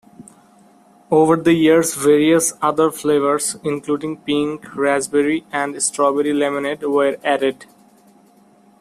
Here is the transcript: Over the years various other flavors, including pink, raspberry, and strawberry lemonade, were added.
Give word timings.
Over 1.11 1.35
the 1.35 1.53
years 1.53 1.93
various 1.93 2.53
other 2.59 2.89
flavors, 2.89 3.57
including 3.63 4.17
pink, 4.17 4.75
raspberry, 4.75 5.45
and 5.51 5.79
strawberry 5.79 6.33
lemonade, 6.33 6.81
were 6.81 7.17
added. 7.23 7.67